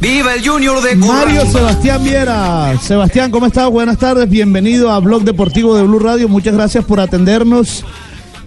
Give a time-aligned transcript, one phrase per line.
[0.00, 2.78] ¡Viva el Junior de Mario Sebastián Viera.
[2.80, 3.68] Sebastián, ¿cómo estás?
[3.68, 4.28] Buenas tardes.
[4.28, 6.28] Bienvenido a Blog Deportivo de Blue Radio.
[6.28, 7.84] Muchas gracias por atendernos.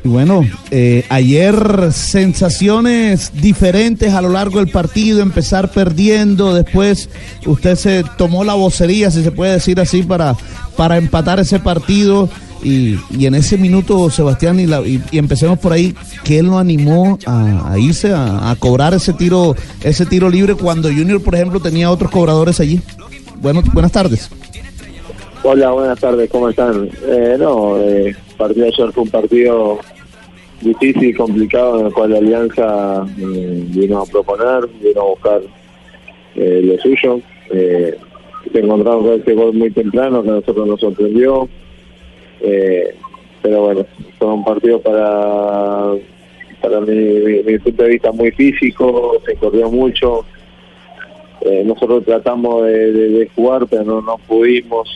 [0.03, 7.09] Y bueno, eh, ayer sensaciones diferentes a lo largo del partido, empezar perdiendo, después
[7.45, 10.35] usted se tomó la vocería, si se puede decir así, para,
[10.75, 12.29] para empatar ese partido.
[12.63, 16.57] Y, y en ese minuto, Sebastián, y, la, y, empecemos por ahí, que él lo
[16.57, 21.89] animó a, irse a, cobrar ese tiro, ese tiro libre cuando Junior, por ejemplo, tenía
[21.89, 22.79] otros cobradores allí.
[23.41, 24.29] Bueno, buenas tardes.
[25.43, 26.87] Hola, buenas tardes, ¿cómo están?
[27.07, 29.79] Eh, no, eh, partido ayer fue un partido
[30.61, 35.41] difícil y complicado en el cual la Alianza eh, vino a proponer, vino a buscar
[36.35, 37.19] eh, lo suyo.
[37.49, 37.97] Eh,
[38.51, 41.47] se encontramos con este gol muy temprano que a nosotros nos sorprendió.
[42.43, 42.95] Eh,
[43.41, 43.85] pero bueno,
[44.17, 45.93] fue un partido para
[46.61, 46.93] para mi,
[47.43, 50.25] mi, punto de vista muy físico, se corrió mucho.
[51.41, 54.87] Eh, nosotros tratamos de, de, de, jugar, pero no, pudimos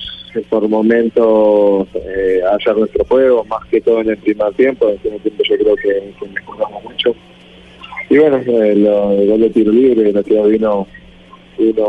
[0.49, 4.87] por momentos eh, hallar nuestro juego, más que todo en el primer tiempo.
[4.87, 7.15] En el primer tiempo yo creo que, que mejoramos mucho.
[8.09, 10.87] Y bueno, eh, lo, el gol de tiro libre, lo que vino,
[11.57, 11.87] vino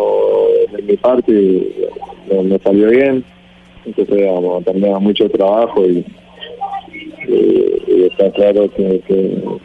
[0.78, 1.74] en mi parte y
[2.30, 3.24] me, me salió bien.
[3.86, 6.04] Entonces, digamos, también mucho trabajo y,
[7.28, 9.02] y está claro que,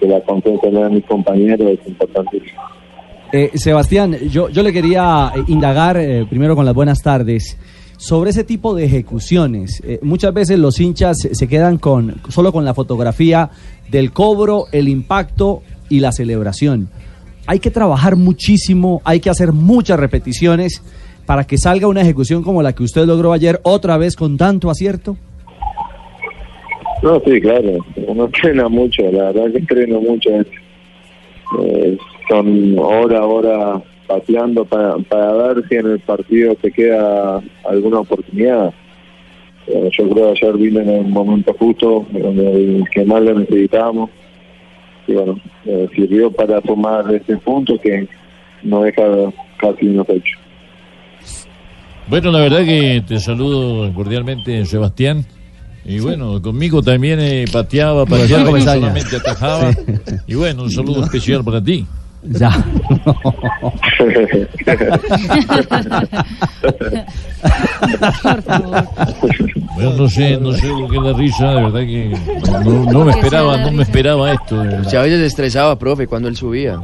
[0.02, 2.62] la confianza de mis compañeros es importantísima.
[3.34, 7.58] Eh, Sebastián, yo, yo le quería indagar eh, primero con las buenas tardes
[7.98, 9.82] sobre ese tipo de ejecuciones.
[9.86, 13.50] Eh, muchas veces los hinchas se quedan con solo con la fotografía
[13.90, 16.90] del cobro, el impacto y la celebración.
[17.48, 20.84] Hay que trabajar muchísimo, hay que hacer muchas repeticiones
[21.26, 24.70] para que salga una ejecución como la que usted logró ayer otra vez con tanto
[24.70, 25.18] acierto.
[27.02, 27.78] No, sí, claro.
[28.08, 30.30] Uno entrena mucho, la verdad que entreno mucho.
[31.60, 31.98] Eh,
[32.30, 38.74] son hora hora pateando para, para ver si en el partido te queda alguna oportunidad.
[39.68, 43.40] Eh, yo creo que ayer vine en el momento justo, donde el que más lo
[43.40, 44.10] necesitábamos.
[45.08, 48.08] Y bueno, eh, sirvió para tomar este punto que
[48.64, 49.04] no deja
[49.58, 50.41] casi unos hechos.
[52.12, 55.26] Bueno, la verdad que te saludo cordialmente, Sebastián.
[55.86, 59.72] Y bueno, conmigo también eh, pateaba, pateaba, no solamente atajaba.
[60.28, 61.88] Y bueno, un saludo especial para ti.
[62.24, 62.52] Ya.
[68.22, 68.88] Por favor.
[69.76, 72.14] Bueno, no sé, no sé por qué la risa, de verdad que
[72.66, 74.60] no, no me esperaba, no me esperaba esto.
[74.60, 76.78] a veces se estresaba, profe, cuando él subía.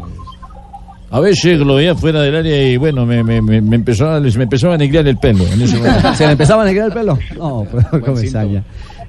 [1.10, 4.44] A veces lo veía fuera del área y bueno, me, me, me, me empezaba, me
[4.44, 5.46] empezaba a negrar el pelo.
[5.48, 5.78] En ese
[6.16, 7.18] ¿Se le empezaba a negrar el pelo?
[7.38, 8.64] No, pero Comesaña.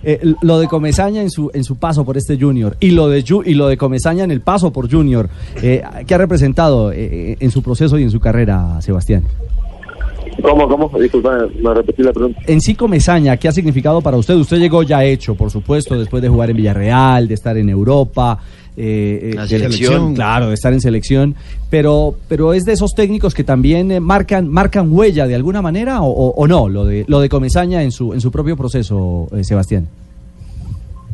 [0.04, 3.24] Eh, lo de Comesaña en su, en su paso por este Junior y lo de,
[3.44, 5.28] y lo de Comesaña en el paso por Junior,
[5.60, 9.24] eh, ¿qué ha representado eh, en su proceso y en su carrera, Sebastián?
[10.40, 10.88] ¿Cómo, cómo?
[11.00, 12.40] Disculpa, me repetí la pregunta.
[12.46, 14.34] En sí, Comesaña, ¿qué ha significado para usted?
[14.34, 18.38] Usted llegó ya hecho, por supuesto, después de jugar en Villarreal, de estar en Europa,
[18.78, 20.14] eh, La de selección.
[20.14, 21.34] claro, de estar en selección,
[21.68, 26.00] pero, pero es de esos técnicos que también eh, marcan, marcan huella de alguna manera
[26.02, 29.26] o, o, o no, lo de, lo de Comesaña en su, en su propio proceso,
[29.36, 29.88] eh, Sebastián.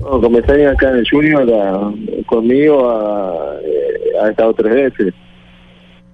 [0.00, 1.92] No, Comesaña acá en el Junior, a,
[2.26, 5.14] conmigo ha, eh, ha estado tres veces.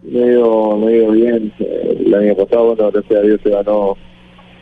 [0.03, 1.53] Me ha ido, me ha ido bien.
[1.59, 3.97] Eh, El año pasado, bueno, gracias a Dios se ganó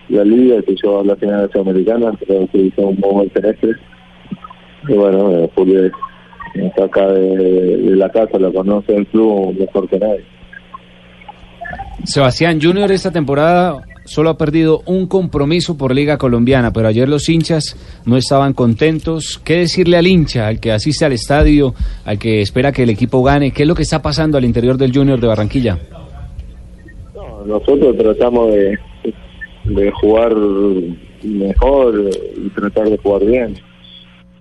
[0.09, 3.73] la liga, que yo la final de Sudamericana, creo que hizo un muy buen semestre.
[4.89, 5.93] Y bueno, eh, Julio es-
[6.55, 10.25] está acá de, de la casa, lo conoce el club mejor que nadie.
[12.05, 17.29] Sebastián Junior esta temporada solo ha perdido un compromiso por Liga Colombiana, pero ayer los
[17.29, 19.41] hinchas no estaban contentos.
[19.45, 21.75] ¿Qué decirle al hincha, al que asiste al estadio,
[22.05, 23.53] al que espera que el equipo gane?
[23.53, 25.79] ¿Qué es lo que está pasando al interior del Junior de Barranquilla?
[27.15, 28.79] No, nosotros tratamos de,
[29.65, 30.35] de jugar
[31.23, 33.55] mejor y tratar de jugar bien.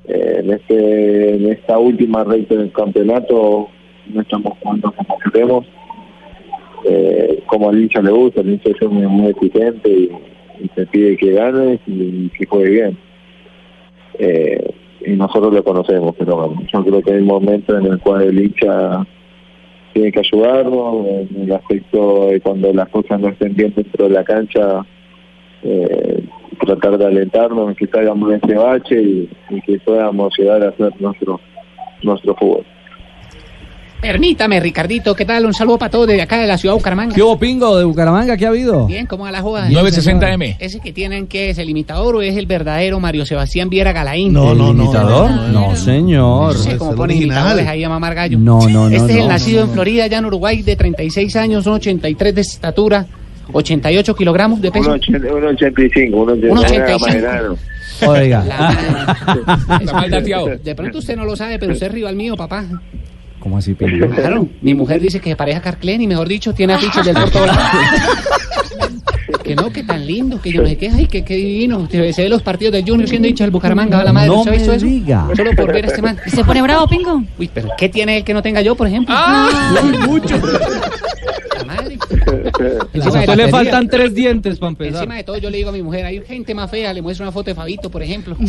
[0.07, 3.67] Eh, en este en esta última recta del campeonato
[4.13, 5.65] no estamos jugando como queremos.
[6.85, 10.11] Eh, como al hincha le gusta, el hincha es muy, muy exigente y,
[10.59, 12.97] y te pide que gane y que juegue bien.
[14.19, 14.73] Eh,
[15.05, 19.05] y nosotros lo conocemos, pero yo creo que hay momentos en el cual el hincha
[19.93, 24.13] tiene que ayudarnos en el aspecto de cuando las cosas no estén bien dentro de
[24.13, 24.85] la cancha,
[25.63, 26.16] eh,
[26.67, 30.93] tratar de alentarnos, que salgamos de ese bache y, y que podamos llegar a hacer
[30.99, 31.39] nuestro,
[32.03, 32.65] nuestro fútbol.
[34.01, 35.47] Permítame, Ricardito, ¿qué tal?
[35.47, 37.15] Un saludo para todos desde acá de la ciudad de Bucaramanga.
[37.15, 38.37] ¿Qué hubo, Pingo, de Bucaramanga?
[38.37, 38.85] ¿Qué ha habido?
[38.85, 39.69] Bien, ¿cómo va la joda?
[39.69, 40.57] 960M.
[40.59, 44.33] ¿Ese que tienen que es el imitador o es el verdadero Mario Sebastián Viera Galaín?
[44.33, 45.31] No, ¿El no, no, imitador?
[45.31, 46.53] no, no, señor.
[46.53, 48.37] No sé cómo ponen imitadores ahí a mamar gallo.
[48.37, 50.75] No, no, no, Este es el no, nacido no, en Florida, allá en Uruguay, de
[50.75, 53.07] 36 años, son 83 de estatura,
[53.51, 54.95] 88 kilogramos de peso.
[54.95, 57.57] 1,85, 1,85.
[58.07, 58.43] Oiga.
[60.63, 62.65] De pronto usted no lo sabe, pero usted es rival mío, papá.
[63.39, 64.07] ¿Cómo así, Pingo?
[64.09, 67.15] Claro, mi mujer dice que se pareja a Carclen y mejor dicho, tiene afiches del
[67.31, 67.61] por lados.
[69.43, 71.87] Que no, que tan lindo, que yo no sé qué, ay, que qué divino.
[71.89, 74.51] Se ve los partidos del Junior siendo hincha del Bucaramanga, va la madre, No ¿usted
[74.51, 74.85] ha visto me eso?
[74.85, 75.27] diga.
[75.35, 76.17] Solo por ver a este man.
[76.27, 77.23] ¿Se pone bravo, Pingo?
[77.39, 79.15] Uy, pero ¿qué tiene él que no tenga yo, por ejemplo?
[80.07, 80.35] mucho.
[81.57, 81.97] La madre.
[82.27, 84.95] A usted le faltan tres dientes para empezar.
[85.03, 87.23] Encima de todo, yo le digo a mi mujer, hay gente más fea, le muestro
[87.25, 88.35] una foto de Fabito, por ejemplo.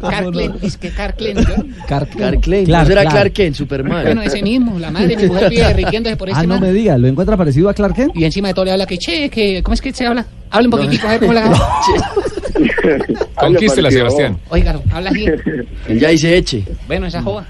[0.00, 1.36] Carclen, es que Carclen.
[1.38, 1.44] yo-
[1.86, 4.02] Clark, ¿No Kent, Superman?
[4.04, 6.60] Bueno, ese mismo, la madre de mi mujer vive derritiéndose por este Ah, no man.
[6.60, 8.16] me diga, ¿lo encuentra parecido a Clark Kent?
[8.16, 10.26] Y encima de todo le habla que, che, que, ¿cómo es que se habla?
[10.50, 11.60] Habla un poquitico, a ver cómo la habla.
[13.36, 14.38] Conquístela, Sebastián.
[14.50, 15.26] Óigalo, habla así.
[15.98, 16.64] Ya dice eche.
[16.86, 17.46] Bueno, esa joda.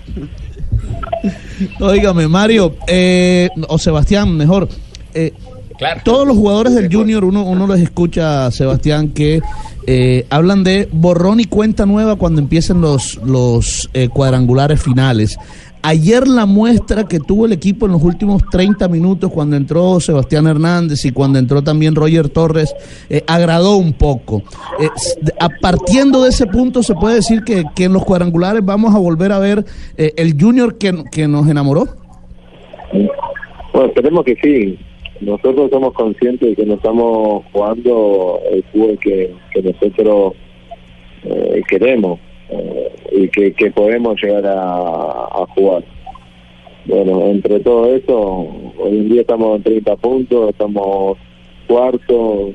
[1.81, 4.69] Óigame, Mario, eh, o Sebastián, mejor.
[5.14, 5.32] eh,
[6.05, 9.40] Todos los jugadores del Junior, uno, uno les escucha, Sebastián, que
[9.87, 15.37] eh, hablan de borrón y cuenta nueva cuando empiecen los, los eh, cuadrangulares finales.
[15.82, 20.46] Ayer la muestra que tuvo el equipo en los últimos 30 minutos, cuando entró Sebastián
[20.46, 22.75] Hernández y cuando entró también Roger Torres,
[23.11, 24.43] eh, agradó un poco.
[24.81, 24.88] Eh,
[25.40, 28.99] a partiendo de ese punto, se puede decir que, que en los cuadrangulares vamos a
[28.99, 29.64] volver a ver
[29.96, 31.87] eh, el Junior que, que nos enamoró.
[33.73, 34.78] Bueno, esperemos que sí.
[35.20, 40.35] Nosotros somos conscientes de que no estamos jugando el fútbol que, que nosotros
[41.25, 42.19] eh, queremos
[42.50, 45.84] eh, y que, que podemos llegar a, a jugar.
[46.84, 48.49] Bueno, entre todo eso,
[48.79, 51.17] hoy en día estamos en 30 puntos, estamos
[51.67, 52.50] cuarto,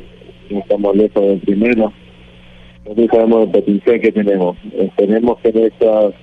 [0.50, 1.94] estamos lejos del primero.
[2.84, 4.58] Nosotros sabemos el potencial que tenemos.
[4.78, 6.14] Esperemos que en estas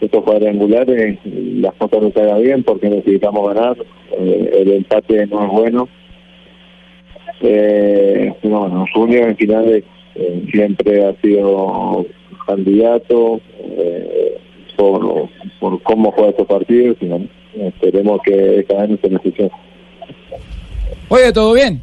[0.00, 3.76] estos cuadrangulares las cosas no salgan bien porque necesitamos ganar.
[4.18, 5.88] Eh, el empate no es bueno.
[7.42, 9.84] Eh, bueno, Junior en finales
[10.14, 12.06] eh, siempre ha sido
[12.46, 13.40] candidato
[14.80, 15.28] por,
[15.60, 19.50] por cómo juega estos partidos y bueno, esperemos que esta vez no se suceda.
[21.10, 21.82] Oye, ¿todo bien?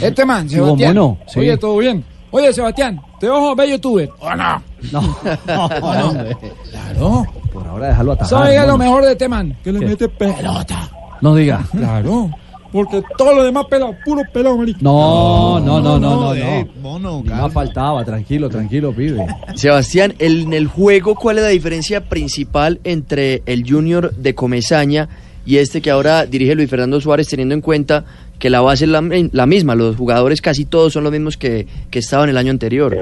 [0.00, 0.94] Este man, ¿Qué hubo, Sebastián.
[0.96, 1.18] mono?
[1.26, 1.40] Sí.
[1.40, 2.04] Oye, ¿todo bien?
[2.30, 4.08] Oye, Sebastián, ¿te a ver youtuber?
[4.20, 4.62] ¿O no?
[4.90, 5.00] No,
[5.46, 5.68] no.
[6.70, 7.24] Claro.
[7.52, 8.28] Por ahora déjalo atajar.
[8.30, 9.56] ¿Sabes lo mejor de este man?
[9.62, 9.86] Que le ¿Qué?
[9.86, 10.90] mete pelota.
[11.20, 11.62] No diga.
[11.70, 12.30] Claro.
[12.72, 14.78] Porque todo lo demás pelado, puro pelado, marico.
[14.80, 16.80] No, no, no, no, no, eh, no.
[16.80, 19.26] mono, No faltaba, tranquilo, tranquilo, pibe.
[19.54, 25.08] Sebastián, el- en el juego, ¿cuál es la diferencia principal entre el Junior de Comesaña
[25.44, 28.04] y este que ahora dirige Luis Fernando Suárez, teniendo en cuenta
[28.38, 29.02] que la base es la,
[29.32, 29.74] la misma?
[29.74, 32.96] Los jugadores casi todos son los mismos que, que estaban el año anterior.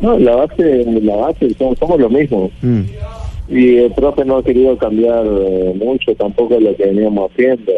[0.00, 2.50] No, la base, la base somos, somos lo mismo.
[2.62, 2.80] Mm.
[3.48, 7.72] Y el profe no ha querido cambiar eh, mucho tampoco lo que veníamos haciendo.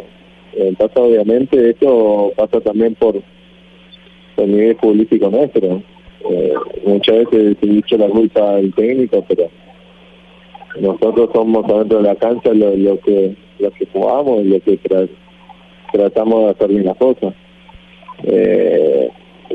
[0.57, 3.17] En pasa, obviamente, esto pasa también por
[4.37, 5.83] el nivel futbolístico nuestro.
[6.31, 6.55] Eh,
[6.87, 9.51] muchas veces se dicho la culpa al técnico, pero
[10.81, 15.09] nosotros somos adentro de la cancha lo, que lo que jugamos y lo que tra-
[15.93, 17.35] tratamos de hacer bien las cosas.
[18.25, 19.09] Eh,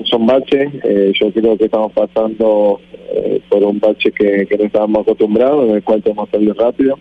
[0.04, 2.80] son baches, eh, yo creo que estamos pasando
[3.14, 6.98] eh, por un bache que, que no estábamos acostumbrados, en el cual tenemos salir rápido.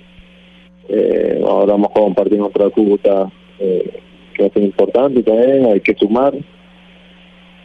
[0.88, 4.00] Eh, ahora vamos a partido contra Cúcuta eh,
[4.38, 6.34] que ser importante también, hay que sumar.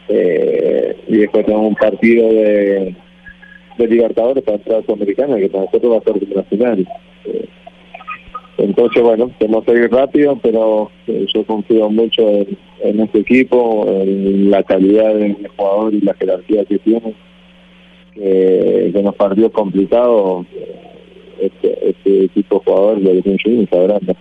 [0.08, 2.94] Eh, y después tenemos un partido de,
[3.78, 6.88] de Libertadores para entrar a Sudamericana, que para nosotros va a ser final.
[7.26, 7.48] Eh,
[8.58, 12.22] entonces, bueno, tenemos que ir rápido, pero eh, yo confío mucho
[12.82, 17.14] en, este equipo, en la calidad del jugador y la jerarquía que tiene.
[18.14, 20.46] Que, que nos partió complicado
[21.40, 24.14] este, este tipo de jugador de Junior grande.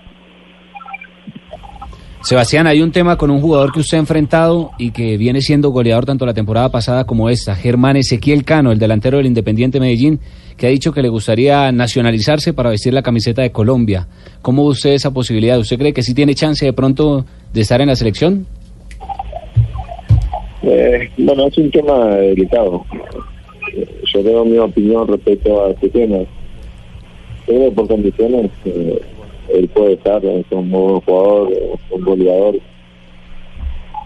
[2.23, 5.71] Sebastián, hay un tema con un jugador que usted ha enfrentado y que viene siendo
[5.71, 10.21] goleador tanto la temporada pasada como esta, Germán Ezequiel Cano, el delantero del Independiente Medellín,
[10.55, 14.07] que ha dicho que le gustaría nacionalizarse para vestir la camiseta de Colombia.
[14.41, 15.59] ¿Cómo ve usted esa posibilidad?
[15.59, 18.47] ¿Usted cree que sí tiene chance de pronto de estar en la selección?
[20.61, 22.85] Eh, bueno, es un tema delicado.
[24.13, 26.19] Yo tengo mi opinión respecto a este tema.
[27.45, 29.01] pero por condiciones eh,
[29.53, 31.49] él puede estar, es un buen jugador,
[31.93, 32.59] un goleador.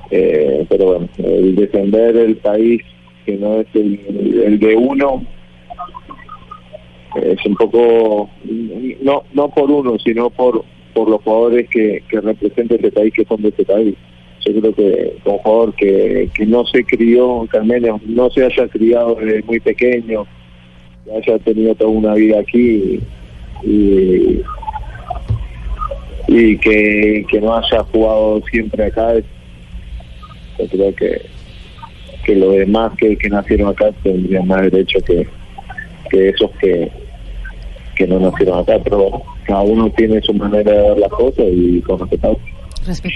[0.09, 2.81] Eh, pero bueno, el defender el país
[3.25, 3.99] que no es el,
[4.45, 5.25] el de uno
[7.15, 8.29] es un poco,
[9.01, 10.63] no no por uno, sino por
[10.93, 13.95] por los jugadores que, que representan ese país, que son de ese país.
[14.45, 19.15] Yo creo que un jugador que, que no se crió, menos no se haya criado
[19.15, 20.25] desde muy pequeño,
[21.05, 22.99] que haya tenido toda una vida aquí
[23.63, 24.41] y
[26.27, 29.13] que, que no haya jugado siempre acá,
[30.59, 31.21] yo creo que,
[32.25, 35.27] que los demás que, que nacieron acá tendrían más derecho que,
[36.09, 36.91] que esos que,
[37.95, 41.81] que no nacieron acá, pero cada uno tiene su manera de ver las cosas y
[41.81, 42.37] con respetado.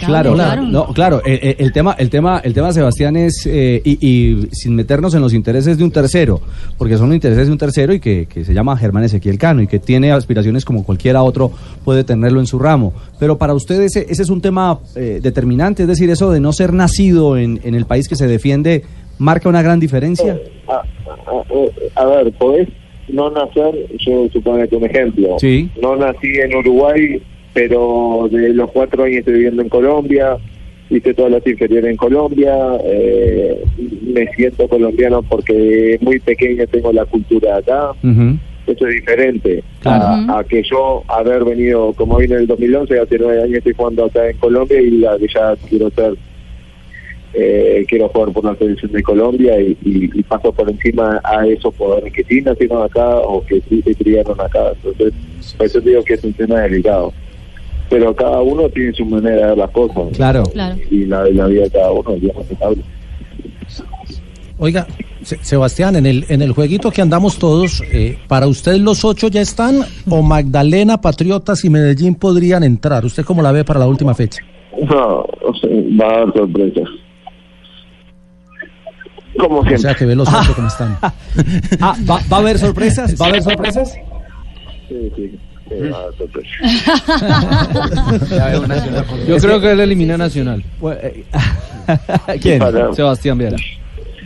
[0.07, 0.31] Claro,
[0.71, 1.21] no, claro.
[1.25, 5.13] eh, eh, el tema, el tema, el tema, Sebastián es eh, y, y sin meternos
[5.15, 6.41] en los intereses de un tercero,
[6.77, 9.61] porque son los intereses de un tercero y que, que se llama Germán Ezequiel Cano
[9.61, 11.51] y que tiene aspiraciones como cualquiera otro
[11.83, 12.93] puede tenerlo en su ramo.
[13.19, 16.53] Pero para ustedes ese, ese es un tema eh, determinante, es decir, eso de no
[16.53, 18.83] ser nacido en, en el país que se defiende
[19.17, 20.37] marca una gran diferencia.
[20.67, 22.67] A, a- a ver, podés
[23.09, 25.35] no nacer, yo supongo que un ejemplo.
[25.39, 25.69] Sí.
[25.81, 27.21] No nací en Uruguay,
[27.53, 30.37] pero de los cuatro años estoy viviendo en Colombia,
[30.89, 33.61] hice todas las inferiores en Colombia, eh,
[34.13, 37.91] me siento colombiano porque muy pequeño tengo la cultura acá.
[38.67, 40.31] Eso es diferente Claro.
[40.31, 43.73] a, a que yo haber venido, como vine en el 2011, hace nueve años estoy
[43.73, 46.13] jugando acá en Colombia y a que ya quiero ser,
[47.33, 51.47] eh, quiero jugar por la selección de Colombia y, y- y paso por encima a
[51.47, 54.73] esos jugadores que sí nacieron acá o que sí se criaron acá.
[54.75, 55.13] Entonces,
[55.57, 57.13] por eso digo que es un tema delicado.
[57.91, 60.07] Pero cada uno tiene su manera de ver las cosas.
[60.15, 60.43] Claro.
[60.89, 62.81] Y la, la vida de cada uno es bien respetable.
[64.57, 64.87] Oiga,
[65.23, 69.27] Se- Sebastián, en el, en el jueguito que andamos todos, eh, ¿para usted los ocho
[69.27, 73.03] ya están o Magdalena, Patriotas y Medellín podrían entrar?
[73.05, 74.41] ¿Usted cómo la ve para la última fecha?
[74.89, 75.69] No, o sea,
[75.99, 76.89] va a dar sorpresas.
[79.37, 80.97] Como O sea, que ve los ocho como están.
[81.81, 83.15] Ah, ¿va, va a haber sorpresas?
[83.19, 83.93] ¿Va a haber sorpresas?
[84.87, 85.39] Sí, sí.
[85.79, 86.11] Va a.
[89.27, 90.63] Yo creo que él elimina a Nacional.
[92.41, 92.61] ¿Quién?
[92.93, 93.57] Sebastián Viera.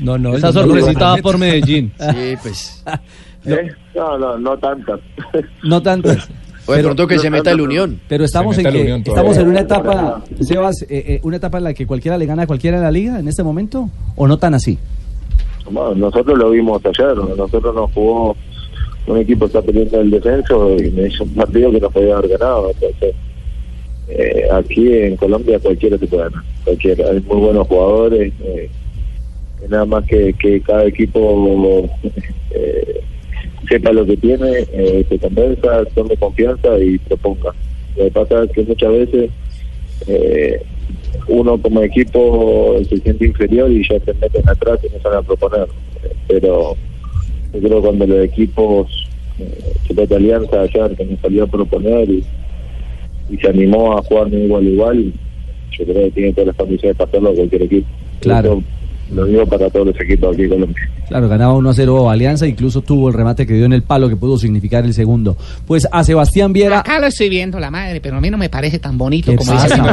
[0.02, 0.36] No, no.
[0.36, 1.92] Esa sorpresita por Medellín.
[2.00, 2.84] Sí, pues.
[3.46, 3.72] ¿Eh?
[3.94, 5.00] No, no, no tantas.
[5.64, 6.28] No tantas.
[6.66, 8.00] O de pronto que se meta el Unión.
[8.08, 11.66] Pero estamos en que Unión estamos en una etapa, Sebas, eh, eh, una etapa en
[11.66, 14.38] la que cualquiera le gana a cualquiera en la liga en este momento o no
[14.38, 14.80] tan así.
[15.70, 18.36] Bueno, nosotros lo vimos ayer, nosotros nos jugó
[19.08, 22.38] un equipo está peleando el descenso y me hizo un partido que no podía haber
[22.38, 22.72] ganado.
[22.72, 23.16] Entonces,
[24.10, 27.10] eh, aquí en Colombia cualquiera se puede ganar, cualquiera.
[27.12, 28.70] Hay muy buenos jugadores, eh,
[29.70, 31.90] nada más que, cada equipo
[32.52, 33.02] eh,
[33.68, 37.54] sepa lo que tiene, eh, se convenza, tome confianza y proponga.
[37.96, 39.30] Lo que pasa es que muchas veces
[40.08, 40.62] eh,
[41.28, 45.24] uno como equipo se siente inferior y ya se meten atrás y no salen a
[45.24, 45.68] proponer.
[46.04, 46.76] Eh, Pero
[47.56, 49.08] yo creo que cuando los equipos,
[49.40, 52.24] eh, Chupeta Alianza ayer, que nos salió a proponer y,
[53.30, 55.14] y se animó a jugar de igual a igual,
[55.72, 57.88] yo creo que tiene todas las condiciones para hacerlo cualquier equipo.
[58.20, 58.54] Claro.
[58.54, 58.64] Eso
[59.14, 60.90] lo digo para todos los equipos aquí en Colombia.
[61.08, 64.10] Claro, ganaba 1 a 0 Alianza, incluso tuvo el remate que dio en el palo
[64.10, 65.38] que pudo significar el segundo.
[65.68, 66.80] Pues a Sebastián Viera.
[66.80, 69.38] Acá lo estoy viendo, la madre, pero a mí no me parece tan bonito ¿Qué
[69.38, 69.84] como dice la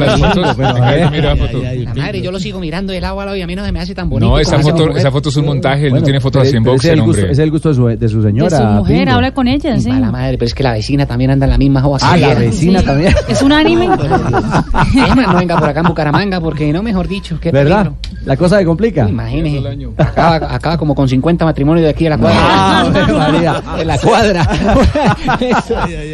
[1.95, 3.81] madre, yo lo sigo mirando de lado a lado y a mí no se me
[3.81, 4.31] hace tan bonito.
[4.31, 4.97] No, esa foto, mi mujer.
[4.99, 7.21] esa foto es un montaje, él no tiene fotos así en boxer, es el gusto,
[7.21, 7.33] hombre.
[7.33, 8.59] ese es el gusto de su, de su señora.
[8.59, 9.13] De su mujer, Pingo.
[9.13, 9.91] habla con ella, sí.
[9.91, 11.99] A la madre, pero es que la vecina también anda en la misma joda.
[12.03, 12.87] Ah, la vecina Sí.
[12.87, 13.15] también.
[13.29, 13.85] Es un anime.
[13.87, 17.93] Emma, no venga por acá en Bucaramanga, porque no, mejor dicho, qué ¿Verdad?
[18.25, 19.09] La cosa se complica.
[19.09, 19.69] Imagínese.
[19.97, 22.39] Acaba, acaba como con 50 matrimonios de aquí a la cuadra.
[22.41, 24.49] Ah, en la cuadra.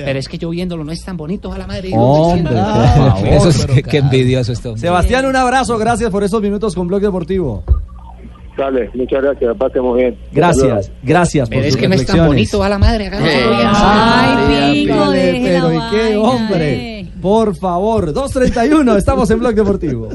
[0.04, 1.90] Pero es que yo viéndolo no es tan bonito, a la madre.
[1.94, 3.28] Hombre, por favor.
[3.28, 4.76] Eso es, qué, qué envidioso esto.
[4.76, 7.62] Sebastián, un abrazo, gracias por estos minutos con Blog Deportivo.
[8.56, 10.18] Dale, muchas gracias, pasemos bien.
[10.32, 13.06] Gracias, gracias por Pero es sus que no es tan bonito, a la madre.
[13.06, 17.00] Acá Ay, Pingo, Pero, ¿y qué hombre?
[17.00, 17.08] eh.
[17.22, 20.08] Por favor, 2.31, estamos en Blog Deportivo.